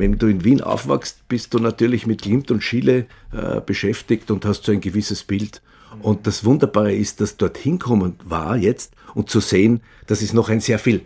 [0.00, 4.44] wenn du in Wien aufwachst, bist du natürlich mit Glimt und Schiele äh, beschäftigt und
[4.46, 5.62] hast so ein gewisses Bild.
[6.00, 10.48] Und das Wunderbare ist, dass dort hinkommen war jetzt und zu sehen, dass es noch
[10.48, 11.02] ein sehr viel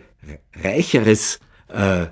[0.63, 2.07] reicheres äh, äh,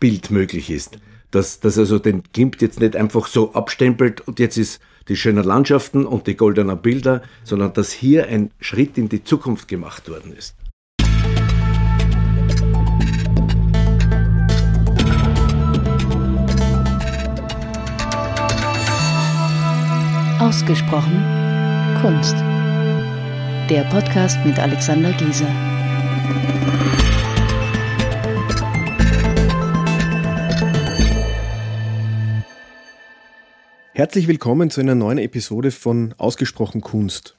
[0.00, 0.98] Bild möglich ist.
[1.30, 5.44] Dass, dass also den Glimt jetzt nicht einfach so abstempelt und jetzt ist die schönen
[5.44, 10.32] Landschaften und die goldenen Bilder, sondern dass hier ein Schritt in die Zukunft gemacht worden
[10.32, 10.56] ist.
[20.50, 21.24] Ausgesprochen
[22.02, 22.34] Kunst.
[23.70, 25.46] Der Podcast mit Alexander Gieser.
[33.92, 37.38] Herzlich willkommen zu einer neuen Episode von Ausgesprochen Kunst.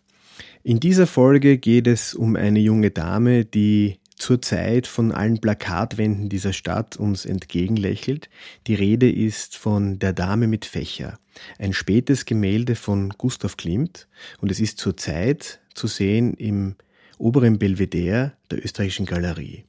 [0.63, 6.53] In dieser Folge geht es um eine junge Dame, die zurzeit von allen Plakatwänden dieser
[6.53, 8.29] Stadt uns entgegenlächelt.
[8.67, 11.20] Die Rede ist von Der Dame mit Fächer,
[11.57, 14.07] ein spätes Gemälde von Gustav Klimt
[14.40, 16.76] und es ist zurzeit zu sehen im
[17.18, 19.65] oberen Belvedere der österreichischen Galerie.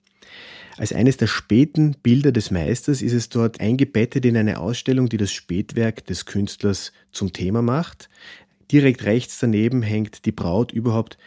[0.76, 5.18] Als eines der späten Bilder des Meisters ist es dort eingebettet in eine Ausstellung, die
[5.18, 8.08] das Spätwerk des Künstlers zum Thema macht.
[8.70, 11.18] Direkt rechts daneben hängt die Braut überhaupt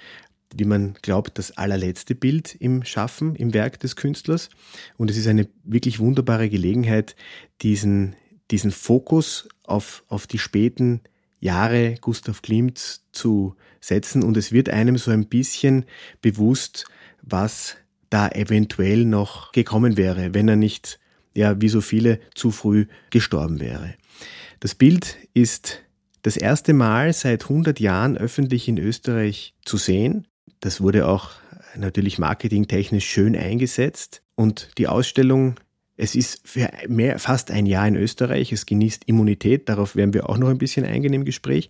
[0.53, 4.49] wie man glaubt, das allerletzte Bild im Schaffen, im Werk des Künstlers.
[4.97, 7.15] Und es ist eine wirklich wunderbare Gelegenheit,
[7.61, 8.15] diesen,
[8.52, 11.02] diesen Fokus auf, auf die späten
[11.39, 14.23] Jahre Gustav Klimts zu setzen.
[14.23, 15.85] Und es wird einem so ein bisschen
[16.21, 16.85] bewusst,
[17.21, 17.77] was
[18.09, 20.99] da eventuell noch gekommen wäre, wenn er nicht,
[21.33, 23.95] ja, wie so viele, zu früh gestorben wäre.
[24.59, 25.81] Das Bild ist
[26.21, 30.27] das erste Mal seit 100 Jahren öffentlich in Österreich zu sehen.
[30.59, 31.31] Das wurde auch
[31.77, 34.21] natürlich marketingtechnisch schön eingesetzt.
[34.35, 35.55] Und die Ausstellung,
[35.97, 40.29] es ist für mehr, fast ein Jahr in Österreich, es genießt Immunität, darauf werden wir
[40.29, 41.69] auch noch ein bisschen eingehen im Gespräch.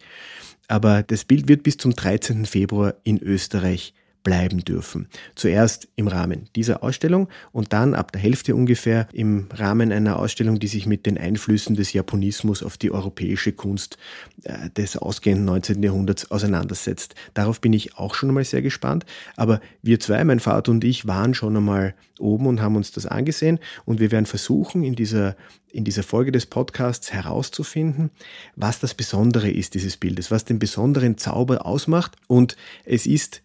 [0.68, 2.46] Aber das Bild wird bis zum 13.
[2.46, 3.94] Februar in Österreich
[4.26, 5.08] bleiben dürfen.
[5.36, 10.60] Zuerst im Rahmen dieser Ausstellung und dann ab der Hälfte ungefähr im Rahmen einer Ausstellung,
[10.60, 13.98] die sich mit den Einflüssen des Japonismus auf die europäische Kunst
[14.44, 15.82] äh, des ausgehenden 19.
[15.82, 17.16] Jahrhunderts auseinandersetzt.
[17.36, 19.06] Darauf bin ich auch schon einmal sehr gespannt.
[19.38, 23.06] Aber wir zwei, mein Vater und ich, waren schon einmal oben und haben uns das
[23.06, 25.36] angesehen und wir werden versuchen, in dieser
[25.72, 28.10] in dieser Folge des Podcasts herauszufinden,
[28.56, 32.16] was das Besondere ist dieses Bildes, was den besonderen Zauber ausmacht.
[32.28, 32.56] Und
[32.86, 33.42] es ist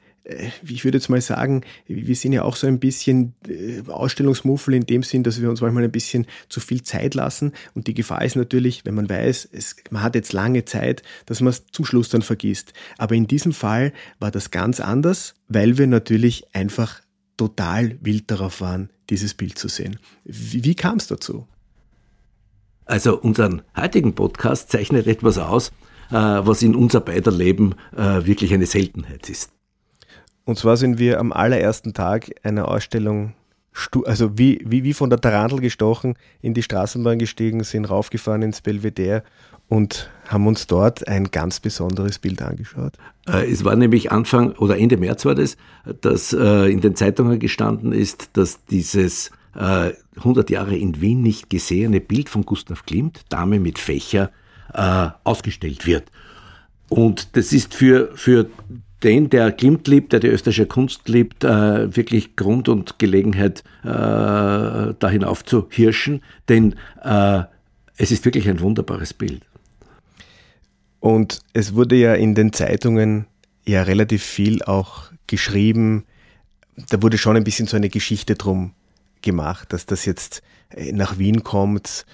[0.66, 4.86] ich würde jetzt mal sagen, wir sind ja auch so ein bisschen äh, Ausstellungsmuffel in
[4.86, 7.52] dem Sinn, dass wir uns manchmal ein bisschen zu viel Zeit lassen.
[7.74, 11.40] Und die Gefahr ist natürlich, wenn man weiß, es, man hat jetzt lange Zeit, dass
[11.40, 12.72] man es zum Schluss dann vergisst.
[12.98, 17.00] Aber in diesem Fall war das ganz anders, weil wir natürlich einfach
[17.36, 19.98] total wild darauf waren, dieses Bild zu sehen.
[20.24, 21.46] Wie, wie kam es dazu?
[22.84, 25.68] Also unseren heutigen Podcast zeichnet etwas aus,
[26.10, 29.50] äh, was in unser beider Leben wirklich eine Seltenheit ist.
[30.44, 33.34] Und zwar sind wir am allerersten Tag einer Ausstellung,
[34.04, 38.60] also wie, wie, wie von der Tarantel gestochen, in die Straßenbahn gestiegen, sind raufgefahren ins
[38.60, 39.22] Belvedere
[39.70, 42.94] und haben uns dort ein ganz besonderes Bild angeschaut.
[43.28, 45.56] Äh, es war nämlich Anfang oder Ende März war das,
[46.00, 51.50] dass äh, in den Zeitungen gestanden ist, dass dieses 100 äh, Jahre in Wien nicht
[51.50, 54.30] gesehene Bild von Gustav Klimt, Dame mit Fächer,
[55.24, 56.04] ausgestellt wird.
[56.88, 58.48] Und das ist für, für
[59.02, 63.86] den, der Klimt liebt, der die österreichische Kunst liebt, äh, wirklich Grund und Gelegenheit, äh,
[63.86, 67.42] da hinauf zu hirschen, denn äh,
[67.96, 69.42] es ist wirklich ein wunderbares Bild.
[71.00, 73.26] Und es wurde ja in den Zeitungen
[73.66, 76.04] ja relativ viel auch geschrieben.
[76.90, 78.72] Da wurde schon ein bisschen so eine Geschichte drum
[79.22, 82.04] gemacht, dass das jetzt äh, nach Wien kommt.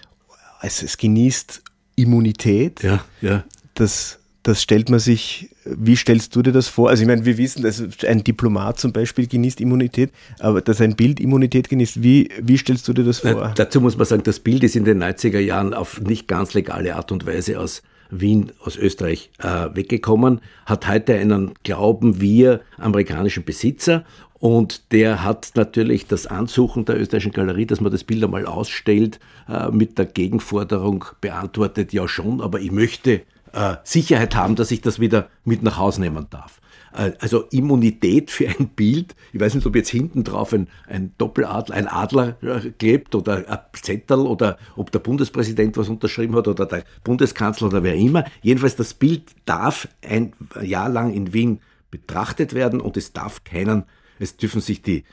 [0.62, 1.62] Es, es genießt
[1.96, 2.82] Immunität.
[2.82, 3.44] Ja, ja.
[3.74, 6.88] Das das stellt man sich, wie stellst du dir das vor?
[6.88, 10.94] Also ich meine, wir wissen, dass ein Diplomat zum Beispiel genießt Immunität, aber dass ein
[10.94, 13.34] Bild Immunität genießt, wie, wie stellst du dir das vor?
[13.34, 16.54] Na, dazu muss man sagen, das Bild ist in den 90er Jahren auf nicht ganz
[16.54, 22.60] legale Art und Weise aus Wien, aus Österreich äh, weggekommen, hat heute einen, glauben wir,
[22.78, 24.04] amerikanischen Besitzer
[24.38, 29.18] und der hat natürlich das Ansuchen der österreichischen Galerie, dass man das Bild einmal ausstellt,
[29.48, 33.22] äh, mit der Gegenforderung beantwortet, ja schon, aber ich möchte
[33.56, 36.60] äh, Sicherheit haben, dass ich das wieder mit nach Hause nehmen darf.
[36.92, 39.16] Äh, also Immunität für ein Bild.
[39.32, 43.44] Ich weiß nicht, ob jetzt hinten drauf ein, ein Doppeladler, ein Adler äh, klebt oder
[43.48, 48.24] ein Zettel oder ob der Bundespräsident was unterschrieben hat oder der Bundeskanzler oder wer immer.
[48.42, 51.60] Jedenfalls das Bild darf ein Jahr lang in Wien
[51.90, 53.84] betrachtet werden und es darf keinen,
[54.18, 55.04] es dürfen sich die,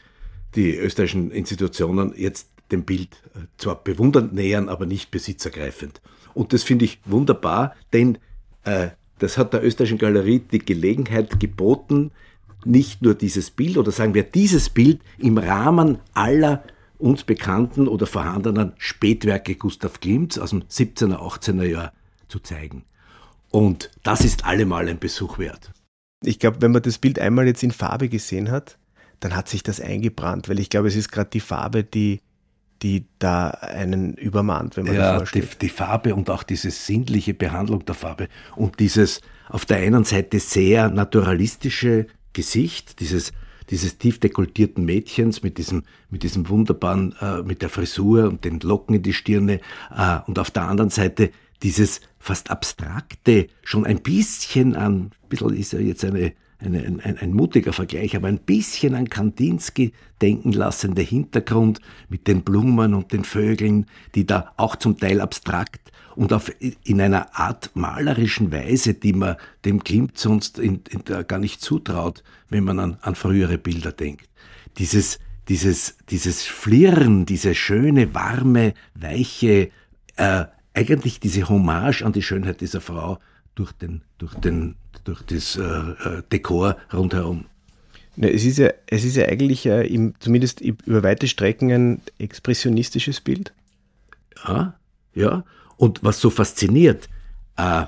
[0.55, 6.01] die österreichischen Institutionen jetzt dem Bild äh, zwar bewundernd nähern, aber nicht besitzergreifend.
[6.33, 8.17] Und das finde ich wunderbar, denn
[9.19, 12.11] das hat der österreichischen Galerie die Gelegenheit geboten,
[12.65, 16.63] nicht nur dieses Bild oder sagen wir dieses Bild im Rahmen aller
[16.97, 21.93] uns bekannten oder vorhandenen Spätwerke Gustav Klimts aus dem 17er, 18er Jahr
[22.29, 22.83] zu zeigen.
[23.51, 25.71] Und das ist allemal ein Besuch wert.
[26.23, 28.77] Ich glaube, wenn man das Bild einmal jetzt in Farbe gesehen hat,
[29.19, 32.21] dann hat sich das eingebrannt, weil ich glaube, es ist gerade die Farbe, die,
[32.83, 35.53] die da einen übermannt, wenn man ja, davor steht.
[35.53, 40.03] Die, die Farbe und auch diese sinnliche Behandlung der Farbe und dieses auf der einen
[40.03, 43.31] Seite sehr naturalistische Gesicht, dieses,
[43.69, 48.59] dieses tief dekoltierten Mädchens mit diesem, mit diesem wunderbaren, äh, mit der Frisur und den
[48.59, 49.61] Locken in die Stirne
[49.95, 51.31] äh, und auf der anderen Seite
[51.61, 57.17] dieses fast abstrakte, schon ein bisschen an, ein bisschen ist ja jetzt eine, eine, ein,
[57.17, 61.79] ein, mutiger Vergleich, aber ein bisschen an Kandinsky denken lassende Hintergrund
[62.09, 67.01] mit den Blumen und den Vögeln, die da auch zum Teil abstrakt und auf, in
[67.01, 72.63] einer Art malerischen Weise, die man dem Klimt sonst in, in, gar nicht zutraut, wenn
[72.63, 74.29] man an, an frühere Bilder denkt.
[74.77, 75.19] Dieses,
[75.49, 79.69] dieses, dieses Flirren, diese schöne, warme, weiche,
[80.15, 83.19] äh, eigentlich diese Hommage an die Schönheit dieser Frau
[83.55, 87.45] durch den, durch den, durch das äh, äh Dekor rundherum.
[88.15, 92.01] Ja, es, ist ja, es ist ja eigentlich äh, im, zumindest über weite Strecken ein
[92.19, 93.53] expressionistisches Bild.
[94.47, 94.75] Ja,
[95.15, 95.43] ja.
[95.77, 97.09] Und was so fasziniert,
[97.57, 97.85] äh,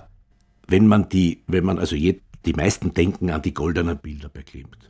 [0.68, 4.42] wenn man die, wenn man also je, die meisten denken an die goldenen Bilder bei
[4.42, 4.90] Klimt.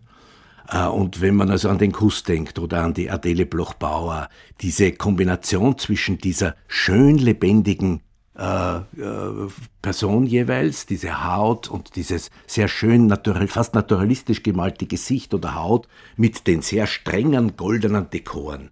[0.69, 4.29] Äh, und wenn man also an den Kuss denkt oder an die Adele Bloch-Bauer,
[4.61, 8.01] diese Kombination zwischen dieser schön lebendigen
[8.37, 9.49] äh, äh,
[9.81, 15.87] Person jeweils, diese Haut und dieses sehr schön, natural, fast naturalistisch gemalte Gesicht oder Haut
[16.17, 18.71] mit den sehr strengen goldenen Dekoren,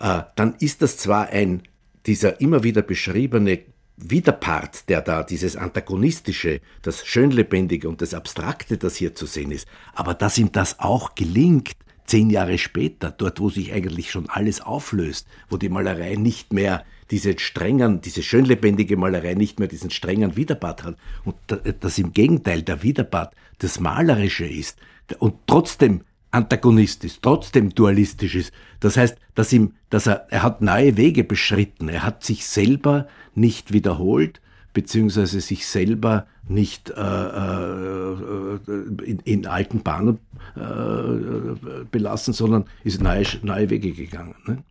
[0.00, 1.62] äh, dann ist das zwar ein,
[2.06, 3.60] dieser immer wieder beschriebene
[3.96, 9.66] Widerpart, der da, dieses Antagonistische, das Schönlebendige und das Abstrakte, das hier zu sehen ist,
[9.94, 11.72] aber dass ihm das auch gelingt,
[12.06, 16.84] zehn Jahre später, dort wo sich eigentlich schon alles auflöst, wo die Malerei nicht mehr
[17.10, 21.36] diese strengen, diese schönlebendige Malerei nicht mehr diesen strengen Widerpart hat und
[21.80, 24.78] dass im Gegenteil der Widerpart das Malerische ist
[25.18, 28.52] und trotzdem Antagonist ist, trotzdem dualistisch ist.
[28.78, 31.88] Das heißt, dass ihm, dass er, er hat neue Wege beschritten.
[31.88, 34.40] Er hat sich selber nicht wiederholt,
[34.72, 38.58] beziehungsweise sich selber nicht äh, äh,
[39.04, 40.18] in, in, alten Bahnen
[40.56, 44.36] äh, belassen, sondern ist neue, neue Wege gegangen.
[44.46, 44.62] Ne?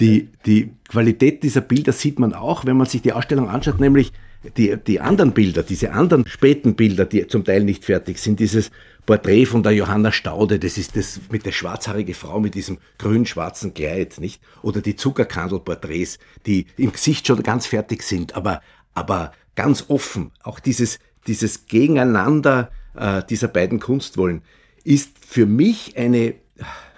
[0.00, 4.12] Die, die Qualität dieser Bilder sieht man auch, wenn man sich die Ausstellung anschaut, nämlich
[4.56, 8.70] die, die anderen Bilder, diese anderen späten Bilder, die zum Teil nicht fertig sind, dieses
[9.06, 13.74] Porträt von der Johanna Staude, das ist das mit der schwarzhaarige Frau mit diesem grün-schwarzen
[13.74, 14.40] Kleid, nicht?
[14.62, 18.62] Oder die Zuckerkandel-Porträts, die im Gesicht schon ganz fertig sind, aber,
[18.94, 20.30] aber ganz offen.
[20.42, 24.42] Auch dieses, dieses Gegeneinander äh, dieser beiden Kunstwollen
[24.84, 26.34] ist für mich eine,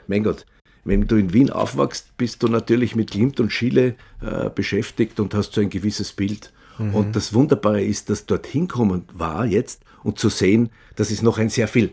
[0.06, 0.46] mein Gott,
[0.84, 5.34] wenn du in Wien aufwachst, bist du natürlich mit Klimt und Schiele äh, beschäftigt und
[5.34, 6.52] hast so ein gewisses Bild.
[6.78, 6.94] Mhm.
[6.94, 11.38] Und das Wunderbare ist, dass dorthin kommen war jetzt und zu sehen, dass es noch
[11.38, 11.90] ein sehr viel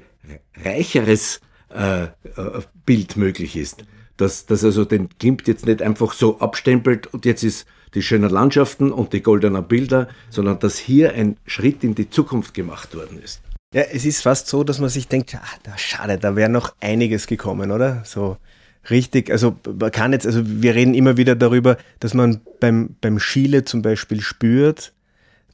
[0.64, 1.40] reicheres
[1.74, 2.10] äh, äh,
[2.86, 3.86] Bild möglich ist.
[4.18, 8.30] Dass, dass also den Klimt jetzt nicht einfach so abstempelt und jetzt ist die schönen
[8.30, 13.22] Landschaften und die goldenen Bilder, sondern dass hier ein Schritt in die Zukunft gemacht worden
[13.22, 13.42] ist.
[13.74, 17.26] Ja, es ist fast so, dass man sich denkt, ach, schade, da wäre noch einiges
[17.26, 18.04] gekommen, oder?
[18.06, 18.38] So
[18.90, 23.20] richtig, also man kann jetzt, also wir reden immer wieder darüber, dass man beim, beim
[23.20, 24.94] Schiele zum Beispiel spürt,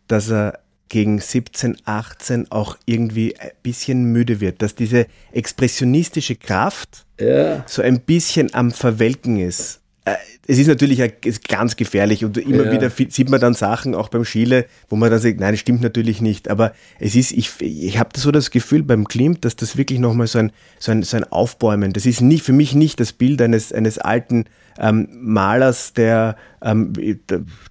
[0.08, 7.06] dass er gegen 17, 18 auch irgendwie ein bisschen müde wird, dass diese expressionistische Kraft
[7.20, 7.64] ja.
[7.68, 9.82] so ein bisschen am Verwelken ist.
[10.08, 10.16] Äh,
[10.50, 11.02] es ist natürlich
[11.50, 12.72] ganz gefährlich und immer ja.
[12.72, 15.82] wieder sieht man dann Sachen auch beim Schiele, wo man dann sagt, nein, das stimmt
[15.82, 16.50] natürlich nicht.
[16.50, 20.28] Aber es ist, ich, ich habe so das Gefühl beim Klimt, dass das wirklich nochmal
[20.28, 23.42] so ein, so, ein, so ein Aufbäumen, das ist nicht, für mich nicht das Bild
[23.42, 24.46] eines, eines alten
[24.80, 26.94] ähm, Malers, der, ähm,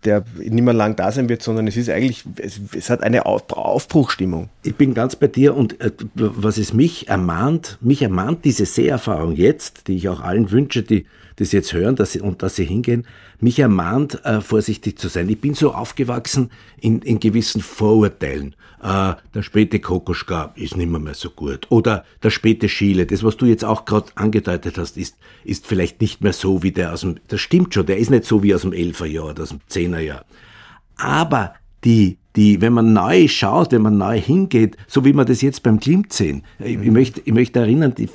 [0.04, 3.24] der nicht mehr lang da sein wird, sondern es ist eigentlich, es, es hat eine
[3.24, 4.50] Auf, Aufbruchstimmung.
[4.64, 9.34] Ich bin ganz bei dir und äh, was es mich ermahnt, mich ermahnt diese Seherfahrung
[9.34, 12.64] jetzt, die ich auch allen wünsche, die das jetzt hören dass sie, und dass sie
[12.64, 13.06] hingehen,
[13.40, 15.28] mich ermahnt, äh, vorsichtig zu sein.
[15.28, 16.50] Ich bin so aufgewachsen
[16.80, 18.54] in, in gewissen Vorurteilen.
[18.82, 21.66] Äh, der späte Kokoschka ist nicht mehr, mehr so gut.
[21.70, 26.00] Oder der späte Schiele, das, was du jetzt auch gerade angedeutet hast, ist, ist vielleicht
[26.00, 28.54] nicht mehr so wie der aus dem, das stimmt schon, der ist nicht so wie
[28.54, 30.24] aus dem Elferjahr oder aus dem Zehnerjahr.
[30.96, 35.40] Aber die, die, wenn man neu schaut, wenn man neu hingeht, so wie wir das
[35.40, 36.42] jetzt beim Klimt sehen.
[36.58, 38.08] Ich, ich, möchte, ich möchte erinnern, die,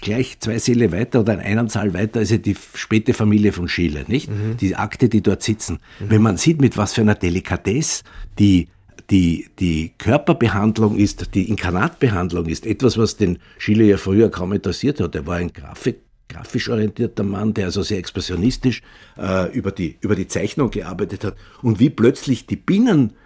[0.00, 4.04] gleich zwei Säle weiter oder einen Saal weiter ist ja die späte Familie von Schiele,
[4.06, 4.30] nicht?
[4.30, 4.56] Mhm.
[4.60, 5.80] Die Akte, die dort sitzen.
[5.98, 6.10] Mhm.
[6.10, 8.04] Wenn man sieht, mit was für einer Delikatesse
[8.38, 8.68] die
[9.10, 14.98] die, die Körperbehandlung ist, die Inkarnatbehandlung ist etwas, was den Schiele ja früher kaum interessiert
[14.98, 15.14] hat.
[15.14, 18.80] Er war ein Grafik, grafisch orientierter Mann, der also sehr expressionistisch
[19.18, 21.36] äh, über, die, über die Zeichnung gearbeitet hat.
[21.60, 23.23] Und wie plötzlich die Binnen äh,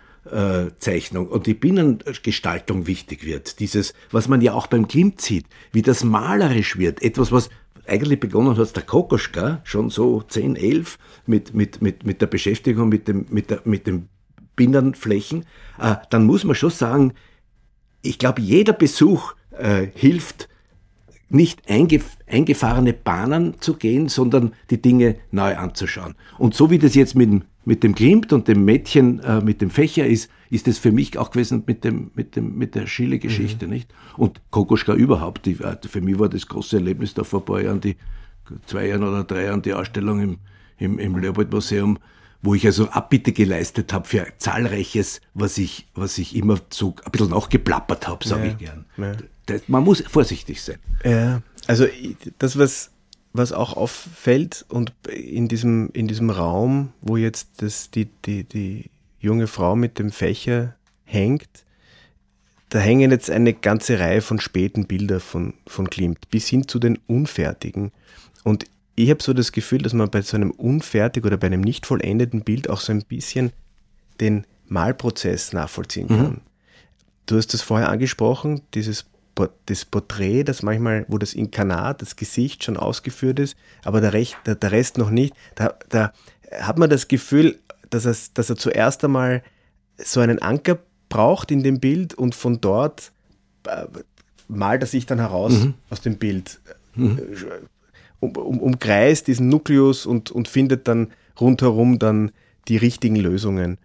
[0.78, 3.60] Zeichnung und die Binnengestaltung wichtig wird.
[3.60, 7.02] Dieses, was man ja auch beim Klimt sieht, wie das malerisch wird.
[7.02, 7.50] Etwas, was
[7.86, 12.88] eigentlich begonnen hat der Kokoschka, schon so 10, 11, mit, mit, mit, mit der Beschäftigung
[12.88, 14.08] mit dem, mit mit dem
[14.56, 15.46] Binnenflächen,
[15.78, 17.14] äh, dann muss man schon sagen,
[18.02, 20.48] ich glaube, jeder Besuch äh, hilft,
[21.30, 26.14] nicht eingef eingefahrene Bahnen zu gehen, sondern die Dinge neu anzuschauen.
[26.38, 29.60] Und so wie das jetzt mit dem mit dem Klimt und dem Mädchen äh, mit
[29.60, 32.86] dem Fächer ist, ist es für mich auch gewesen mit dem, mit dem, mit der
[32.86, 33.72] Schiele-Geschichte, mhm.
[33.72, 33.94] nicht?
[34.16, 37.60] Und Kokoschka überhaupt, die, äh, für mich war das große Erlebnis da vor ein paar
[37.60, 37.96] Jahren, die
[38.64, 40.38] zwei Jahren oder drei Jahren die Ausstellung im,
[40.78, 41.98] im, im Leopold-Museum,
[42.40, 47.12] wo ich also Abbitte geleistet habe für zahlreiches, was ich, was ich immer so ein
[47.12, 48.86] bisschen nachgeplappert habe, sage ja, ich gern.
[48.96, 49.12] Ja.
[49.44, 50.78] Das, man muss vorsichtig sein.
[51.04, 51.84] Ja, also
[52.38, 52.92] das, was
[53.38, 58.90] was auch auffällt und in diesem, in diesem Raum, wo jetzt das, die, die, die
[59.20, 61.48] junge Frau mit dem Fächer hängt,
[62.68, 66.78] da hängen jetzt eine ganze Reihe von späten Bildern von, von Klimt, bis hin zu
[66.78, 67.92] den unfertigen.
[68.44, 71.62] Und ich habe so das Gefühl, dass man bei so einem unfertig oder bei einem
[71.62, 73.52] nicht vollendeten Bild auch so ein bisschen
[74.20, 76.18] den Malprozess nachvollziehen kann.
[76.18, 76.40] Mhm.
[77.26, 79.06] Du hast das vorher angesprochen, dieses
[79.66, 84.36] das Porträt, das manchmal, wo das Inkarnat, das Gesicht schon ausgeführt ist, aber der, Rest,
[84.46, 86.12] der, der Rest noch nicht, da, da
[86.60, 87.58] hat man das Gefühl,
[87.90, 89.42] dass er, dass er zuerst einmal
[89.96, 90.78] so einen Anker
[91.08, 93.12] braucht in dem Bild und von dort
[93.66, 93.86] äh,
[94.48, 95.74] malt er sich dann heraus mhm.
[95.90, 96.60] aus dem Bild,
[96.94, 97.20] mhm.
[98.20, 102.32] um, um, umkreist diesen Nukleus und, und findet dann rundherum dann
[102.68, 103.78] die richtigen Lösungen.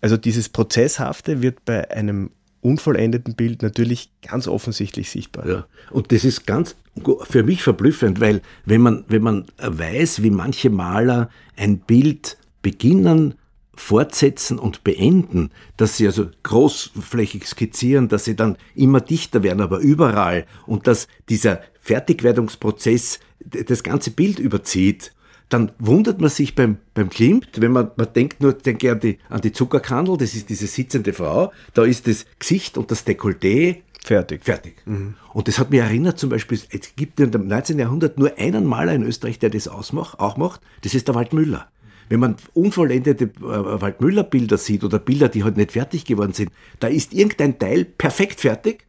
[0.00, 5.48] Also dieses Prozesshafte wird bei einem unvollendeten Bild natürlich ganz offensichtlich sichtbar.
[5.48, 5.66] Ja.
[5.90, 6.76] Und das ist ganz
[7.22, 13.34] für mich verblüffend, weil wenn man, wenn man weiß, wie manche Maler ein Bild beginnen,
[13.74, 19.78] fortsetzen und beenden, dass sie also großflächig skizzieren, dass sie dann immer dichter werden, aber
[19.78, 25.12] überall und dass dieser Fertigwerdungsprozess das ganze Bild überzieht
[25.50, 29.18] dann wundert man sich beim, beim Klimt, wenn man, man denkt nur, denke an die,
[29.28, 33.78] an die Zuckerkandel, das ist diese sitzende Frau, da ist das Gesicht und das Dekolleté
[34.02, 34.44] fertig.
[34.44, 34.76] Fertig.
[34.86, 35.14] Mhm.
[35.34, 37.78] Und das hat mich erinnert zum Beispiel, es gibt im 19.
[37.78, 41.68] Jahrhundert nur einen Maler in Österreich, der das ausmacht, auch macht, das ist der Waldmüller.
[42.08, 46.86] Wenn man unvollendete äh, Waldmüller-Bilder sieht oder Bilder, die halt nicht fertig geworden sind, da
[46.86, 48.86] ist irgendein Teil perfekt fertig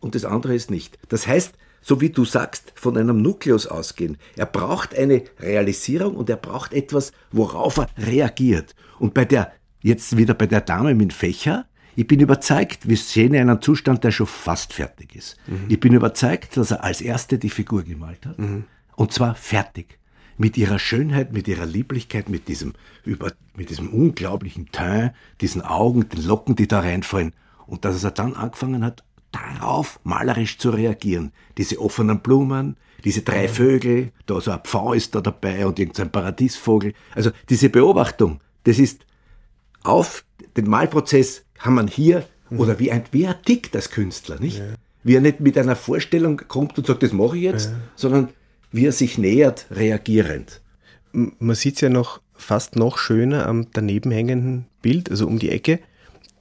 [0.00, 0.98] und das andere ist nicht.
[1.08, 1.54] Das heißt,
[1.86, 4.16] so wie du sagst, von einem Nukleus ausgehen.
[4.34, 8.74] Er braucht eine Realisierung und er braucht etwas, worauf er reagiert.
[8.98, 9.52] Und bei der,
[9.82, 14.02] jetzt wieder bei der Dame mit Fächer, ich bin überzeugt, wir sehen in einem Zustand,
[14.02, 15.36] der schon fast fertig ist.
[15.46, 15.66] Mhm.
[15.68, 18.36] Ich bin überzeugt, dass er als Erste die Figur gemalt hat.
[18.36, 18.64] Mhm.
[18.96, 20.00] Und zwar fertig.
[20.38, 22.72] Mit ihrer Schönheit, mit ihrer Lieblichkeit, mit diesem,
[23.04, 27.32] über, mit diesem unglaublichen Teint, diesen Augen, den Locken, die da reinfallen.
[27.68, 29.04] Und dass er dann angefangen hat,
[29.36, 31.32] darauf malerisch zu reagieren.
[31.58, 36.10] Diese offenen Blumen, diese drei Vögel, da so ein Pfau ist da dabei und irgendein
[36.10, 36.94] Paradiesvogel.
[37.14, 39.04] Also diese Beobachtung, das ist
[39.82, 40.24] auf
[40.56, 42.60] den Malprozess kann man hier, mhm.
[42.60, 44.58] oder wie ein, wie er tickt als Künstler, nicht?
[44.58, 44.64] Ja.
[45.04, 47.76] Wie er nicht mit einer Vorstellung kommt und sagt, das mache ich jetzt, ja.
[47.94, 48.28] sondern
[48.72, 50.60] wie er sich nähert, reagierend.
[51.12, 55.50] Man sieht es ja noch fast noch schöner am daneben hängenden Bild, also um die
[55.50, 55.78] Ecke.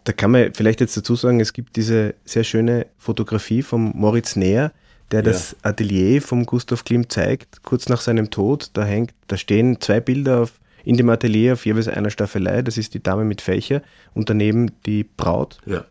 [0.05, 4.35] Da kann man vielleicht jetzt dazu sagen, es gibt diese sehr schöne Fotografie von Moritz
[4.35, 4.71] Näher,
[5.11, 5.31] der ja.
[5.31, 8.69] das Atelier von Gustav Klimt zeigt, kurz nach seinem Tod.
[8.73, 12.61] Da hängt, da stehen zwei Bilder auf, in dem Atelier auf jeweils einer Staffelei.
[12.61, 13.81] Das ist die Dame mit Fächer
[14.13, 15.57] und daneben die Braut.
[15.65, 15.85] Ja.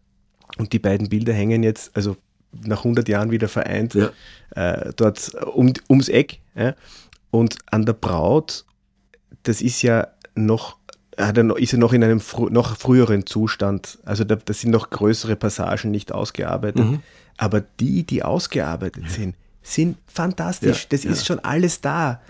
[0.59, 2.17] Und die beiden Bilder hängen jetzt, also
[2.65, 4.11] nach 100 Jahren wieder vereint, ja.
[4.55, 6.39] äh, dort um, ums Eck.
[6.55, 6.77] Ja.
[7.33, 8.65] Und an der Braut,
[9.43, 10.07] das ist ja
[10.37, 10.77] noch
[11.19, 13.99] hat er ist er noch in einem fr noch früheren Zustand.
[14.05, 16.85] Also da, sind noch größere Passagen nicht ausgearbeitet.
[16.85, 17.01] Mhm.
[17.37, 19.11] Aber die, die ausgearbeitet ja.
[19.11, 20.83] sind, sind fantastisch.
[20.83, 21.11] Ja, das ja.
[21.11, 22.21] ist schon alles da.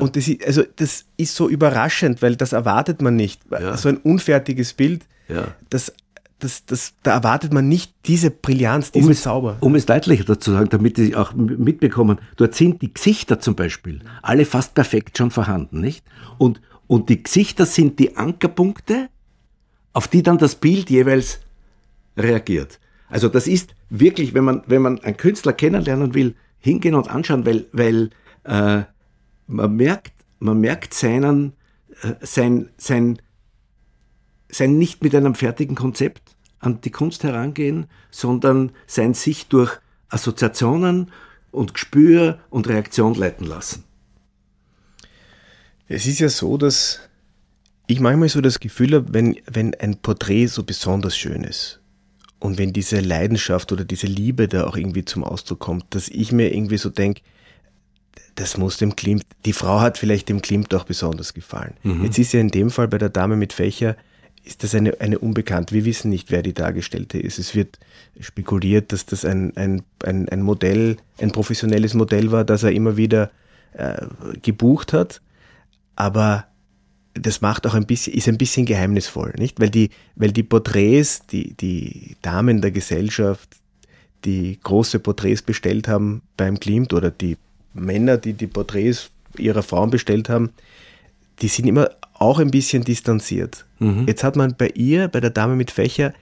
[0.00, 3.42] Und das ist, also das ist so überraschend, weil das erwartet man nicht.
[3.76, 5.06] So ein unfertiges Bild,
[5.70, 5.92] das
[6.38, 9.56] das, das, da erwartet man nicht diese Brillanz, diesen um es, Zauber.
[9.60, 14.00] Um es deutlicher dazu sagen, damit Sie auch mitbekommen, dort sind die Gesichter zum Beispiel
[14.22, 16.04] alle fast perfekt schon vorhanden, nicht?
[16.38, 19.08] Und und die Gesichter sind die Ankerpunkte,
[19.92, 21.38] auf die dann das Bild jeweils
[22.16, 22.80] reagiert.
[23.08, 27.46] Also das ist wirklich, wenn man, wenn man einen Künstler kennenlernen will, hingehen und anschauen,
[27.46, 28.10] weil, weil
[28.44, 28.82] äh,
[29.46, 31.52] man merkt, man merkt seinen,
[32.02, 33.20] äh, sein, sein,
[34.50, 39.78] sein nicht mit einem fertigen Konzept an die Kunst herangehen, sondern sein sich durch
[40.08, 41.10] Assoziationen
[41.50, 43.84] und Gespür und Reaktion leiten lassen.
[45.88, 47.00] Es ist ja so, dass
[47.86, 51.80] ich manchmal so das Gefühl habe, wenn, wenn ein Porträt so besonders schön ist
[52.38, 56.30] und wenn diese Leidenschaft oder diese Liebe da auch irgendwie zum Ausdruck kommt, dass ich
[56.30, 57.22] mir irgendwie so denke,
[58.34, 61.74] das muss dem Klimt, die Frau hat vielleicht dem Klimt auch besonders gefallen.
[61.82, 62.04] Mhm.
[62.04, 63.96] Jetzt ist ja in dem Fall bei der Dame mit Fächer,
[64.44, 65.74] ist das eine, eine Unbekannte.
[65.74, 67.38] Wir wissen nicht, wer die Dargestellte ist.
[67.38, 67.78] Es wird
[68.20, 72.96] spekuliert, dass das ein, ein, ein, ein Modell, ein professionelles Modell war, das er immer
[72.96, 73.30] wieder
[73.72, 74.06] äh,
[74.40, 75.20] gebucht hat.
[75.98, 76.46] Aber
[77.14, 79.58] das macht auch ein bisschen, ist ein bisschen geheimnisvoll, nicht?
[79.58, 83.48] Weil die, weil die Porträts, die, die Damen der Gesellschaft,
[84.24, 87.36] die große Porträts bestellt haben beim Klimt oder die
[87.74, 90.50] Männer, die die Porträts ihrer Frauen bestellt haben,
[91.42, 93.66] die sind immer auch ein bisschen distanziert.
[93.80, 94.06] Mhm.
[94.06, 96.14] Jetzt hat man bei ihr, bei der Dame mit Fächer,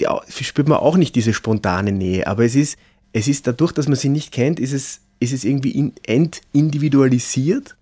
[0.00, 0.06] die,
[0.42, 2.78] spürt man auch nicht diese spontane Nähe, aber es ist,
[3.12, 7.76] es ist dadurch, dass man sie nicht kennt, ist es, ist es irgendwie entindividualisiert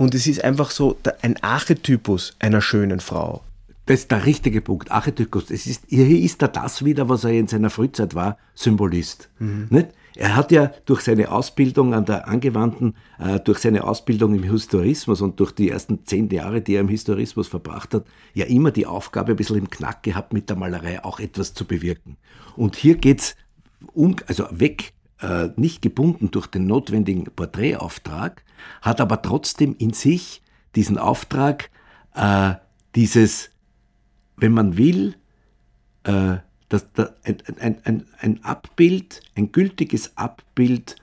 [0.00, 3.42] und es ist einfach so ein Archetypus einer schönen Frau.
[3.84, 4.90] Das ist der richtige Punkt.
[4.90, 5.50] Archetypus.
[5.50, 9.28] Es ist, hier ist er das wieder, was er in seiner Frühzeit war, Symbolist.
[9.40, 9.66] Mhm.
[9.68, 9.88] Nicht?
[10.16, 15.20] Er hat ja durch seine Ausbildung an der angewandten, äh, durch seine Ausbildung im Historismus
[15.20, 18.86] und durch die ersten zehn Jahre, die er im Historismus verbracht hat, ja immer die
[18.86, 22.16] Aufgabe ein bisschen im Knack gehabt, mit der Malerei auch etwas zu bewirken.
[22.56, 23.36] Und hier geht's
[23.92, 28.44] um, also weg, äh, nicht gebunden durch den notwendigen Porträtauftrag,
[28.82, 30.42] hat aber trotzdem in sich
[30.74, 31.70] diesen Auftrag,
[32.14, 32.54] äh,
[32.94, 33.50] dieses,
[34.36, 35.16] wenn man will,
[36.04, 36.36] äh,
[36.68, 40.96] das, das, ein, ein, ein, ein Abbild, ein gültiges Abbild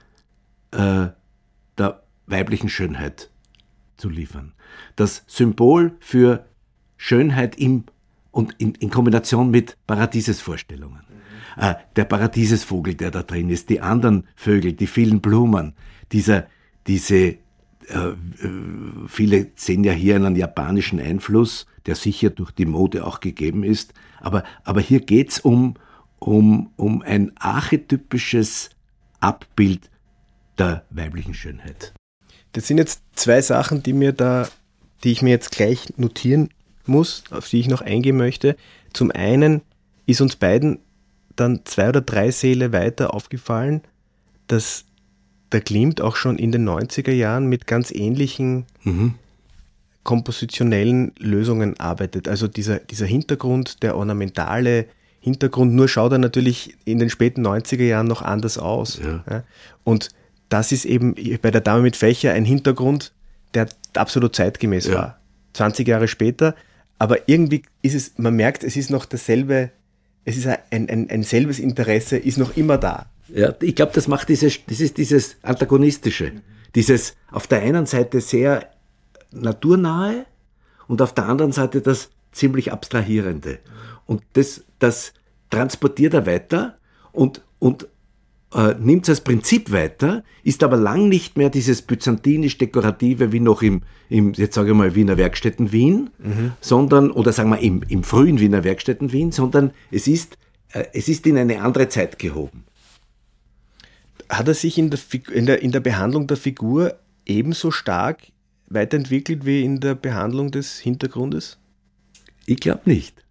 [0.71, 1.07] äh,
[1.77, 3.29] der weiblichen Schönheit
[3.97, 4.53] zu liefern.
[4.95, 6.45] Das Symbol für
[6.97, 7.85] Schönheit im
[8.31, 11.01] und in, in Kombination mit Paradiesesvorstellungen.
[11.57, 15.73] Äh, der Paradiesesvogel, der da drin ist, die anderen Vögel, die vielen Blumen,
[16.11, 16.47] dieser,
[16.85, 17.37] diese, äh,
[17.89, 18.15] äh
[19.07, 23.93] viele sehen ja hier einen japanischen Einfluss, der sicher durch die Mode auch gegeben ist.
[24.19, 25.75] Aber, aber hier geht's um,
[26.19, 28.69] um, um ein archetypisches
[29.19, 29.89] Abbild
[30.59, 31.93] der weiblichen Schönheit.
[32.53, 34.47] Das sind jetzt zwei Sachen, die mir da,
[35.03, 36.49] die ich mir jetzt gleich notieren
[36.85, 38.55] muss, auf die ich noch eingehen möchte.
[38.93, 39.61] Zum einen
[40.05, 40.79] ist uns beiden
[41.39, 43.81] dann zwei oder drei Säle weiter aufgefallen,
[44.47, 44.85] dass
[45.51, 49.15] der Klimt auch schon in den 90er Jahren mit ganz ähnlichen mhm
[50.07, 52.29] kompositionellen Lösungen arbeitet.
[52.29, 54.85] Also dieser, dieser Hintergrund, der ornamentale
[55.19, 59.01] Hintergrund, nur schaut er natürlich in den späten 90er Jahren noch anders aus.
[59.03, 59.43] Ja.
[59.83, 60.07] Und
[60.47, 63.11] das ist eben bei der Dame mit Fächer ein Hintergrund,
[63.53, 64.93] der absolut zeitgemäß ja.
[64.95, 65.19] war.
[65.51, 66.55] 20 Jahre später,
[66.99, 69.71] aber irgendwie ist es, man merkt, es ist noch dasselbe,
[70.27, 73.05] es ist ein, ein, ein selbes Interesse, ist noch immer da.
[73.29, 76.33] Ja, ich glaube, das macht dieses, das ist dieses Antagonistische.
[76.75, 78.69] Dieses auf der einen Seite sehr
[79.31, 80.25] naturnahe
[80.89, 83.59] und auf der anderen Seite das ziemlich abstrahierende.
[84.05, 85.13] Und das, das
[85.49, 86.75] transportiert er weiter
[87.13, 87.87] und, und
[88.53, 93.61] äh, nimmt es als Prinzip weiter, ist aber lang nicht mehr dieses byzantinisch-dekorative wie noch
[93.61, 96.53] im, im, jetzt sage ich mal, Wiener Werkstätten Wien, mhm.
[96.61, 100.37] sondern, oder sagen wir im, im frühen Wiener Werkstätten Wien, sondern es ist,
[100.71, 102.63] äh, es ist in eine andere Zeit gehoben.
[104.29, 104.99] Hat er sich in der,
[105.31, 108.23] in der, in der Behandlung der Figur ebenso stark
[108.67, 111.57] weiterentwickelt wie in der Behandlung des Hintergrundes?
[112.45, 113.25] Ich glaube nicht.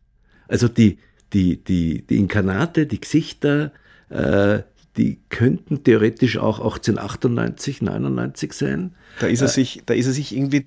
[0.49, 0.99] Also die,
[1.33, 3.73] die, die, die Inkarnate, die Gesichter,
[4.09, 4.61] äh,
[4.97, 8.95] die könnten theoretisch auch 1898, 99 sein.
[9.21, 10.67] Da ist er, äh, sich, da ist er sich irgendwie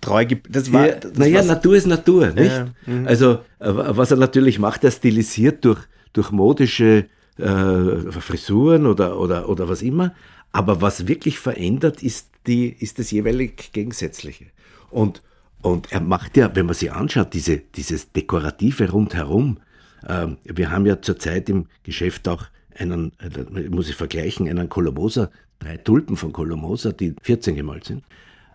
[0.00, 2.52] treu das war, ja, Naja, Natur ist Natur, nicht?
[2.52, 3.06] Ja, mhm.
[3.06, 5.80] also, äh, was er natürlich macht, er stilisiert durch,
[6.12, 10.14] durch modische äh, Frisuren oder, oder, oder was immer.
[10.52, 14.46] Aber was wirklich verändert, ist, die, ist das jeweilig Gegensätzliche.
[14.90, 15.22] Und,
[15.62, 19.58] und er macht ja, wenn man sich anschaut, diese, dieses Dekorative rundherum.
[20.06, 22.44] Äh, wir haben ja zurzeit im Geschäft auch
[22.78, 28.04] einen, äh, muss ich vergleichen, einen Kolomoser, drei Tulpen von Kolomoser, die 14 gemalt sind.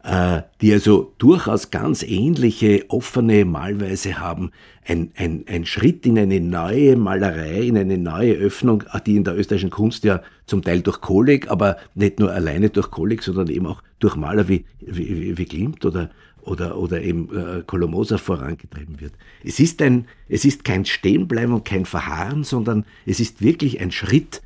[0.03, 4.51] Äh, die also durchaus ganz ähnliche offene Malweise haben.
[4.85, 9.23] Ein, ein, ein Schritt in eine neue Malerei, in eine neue Öffnung, äh, die in
[9.23, 13.47] der österreichischen Kunst ja zum Teil durch Kolleg, aber nicht nur alleine durch Kolleg, sondern
[13.47, 16.09] eben auch durch Maler wie, wie, wie Klimt oder,
[16.41, 19.13] oder, oder eben äh, Kolomosa vorangetrieben wird.
[19.41, 23.93] Es ist, ein, es ist kein Stehenbleiben und kein Verharren, sondern es ist wirklich ein
[23.93, 24.41] Schritt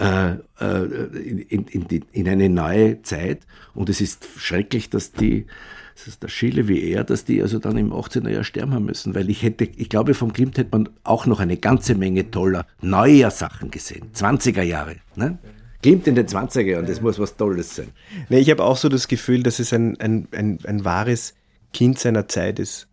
[0.00, 0.84] äh, äh,
[1.18, 3.40] in, in, in, in eine neue Zeit.
[3.74, 5.46] Und es ist schrecklich, dass die,
[5.94, 8.86] das ist der Schiele wie er, dass die also dann im 18er Jahr sterben haben
[8.86, 12.30] müssen, weil ich hätte, ich glaube, vom Klimt hätte man auch noch eine ganze Menge
[12.30, 14.10] toller, neuer Sachen gesehen.
[14.14, 14.96] 20er Jahre.
[15.16, 15.38] Ne?
[15.82, 17.88] Klimt in den 20er Jahren, das muss was Tolles sein.
[18.30, 21.34] Nee, ich habe auch so das Gefühl, dass es ein, ein, ein, ein wahres
[21.74, 22.88] Kind seiner Zeit ist.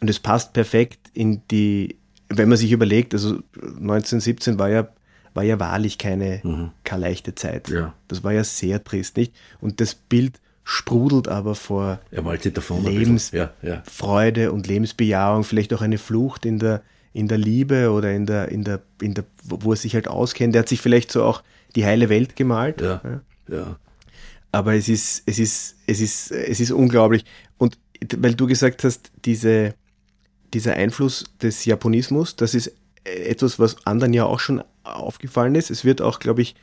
[0.00, 4.88] Und es passt perfekt in die, wenn man sich überlegt, also 1917 war ja,
[5.34, 6.70] war ja wahrlich keine, mhm.
[6.84, 7.68] keine leichte Zeit.
[7.68, 7.94] Ja.
[8.08, 9.34] Das war ja sehr trist, nicht?
[9.60, 14.50] Und das Bild sprudelt aber vor Lebensfreude ja, ja.
[14.50, 18.64] und Lebensbejahung, vielleicht auch eine Flucht in der, in der Liebe oder in der, in
[18.64, 20.54] der, in der, wo er sich halt auskennt.
[20.54, 21.42] Der hat sich vielleicht so auch
[21.74, 22.80] die heile Welt gemalt.
[22.80, 23.00] Ja,
[23.48, 23.76] ja.
[24.52, 27.24] Aber es ist, es ist, es ist, es ist unglaublich.
[27.58, 27.78] Und
[28.16, 29.74] weil du gesagt hast, diese,
[30.52, 32.72] dieser Einfluss des Japonismus, das ist
[33.04, 35.70] etwas, was anderen ja auch schon aufgefallen ist.
[35.70, 36.54] Es wird auch, glaube ich,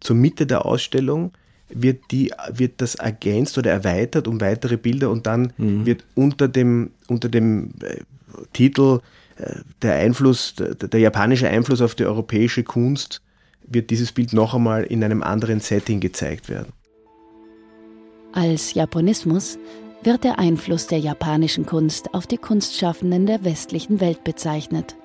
[0.00, 1.32] zur Mitte der Ausstellung
[1.68, 5.86] wird, die, wird das ergänzt oder erweitert um weitere Bilder und dann mhm.
[5.86, 8.00] wird unter dem, unter dem äh,
[8.52, 9.00] Titel
[9.36, 13.22] äh, der Einfluss, der, der, japanische Einfluss auf die europäische Kunst,
[13.66, 16.72] wird dieses Bild noch einmal in einem anderen Setting gezeigt werden.
[18.32, 19.58] Als Japonismus
[20.02, 24.96] wird der Einfluss der japanischen Kunst auf die Kunstschaffenden der westlichen Welt bezeichnet.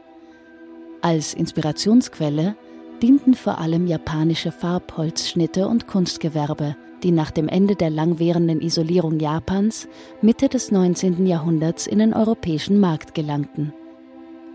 [1.02, 2.56] Als Inspirationsquelle
[3.02, 9.88] dienten vor allem japanische Farbholzschnitte und Kunstgewerbe, die nach dem Ende der langwährenden Isolierung Japans
[10.22, 11.26] Mitte des 19.
[11.26, 13.74] Jahrhunderts in den europäischen Markt gelangten.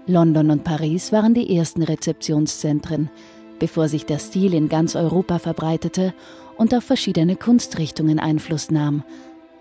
[0.06, 3.10] London und Paris waren die ersten Rezeptionszentren,
[3.58, 6.12] bevor sich der Stil in ganz Europa verbreitete
[6.58, 9.02] und auf verschiedene Kunstrichtungen Einfluss nahm,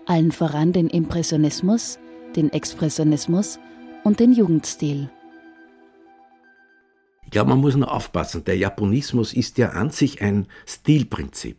[0.04, 1.98] allen voran den Impressionismus,
[2.36, 3.58] den Expressionismus
[4.02, 5.08] und den Jugendstil.
[7.34, 8.44] Glaube, man muss nur aufpassen.
[8.44, 11.56] Der Japonismus ist ja an sich ein Stilprinzip,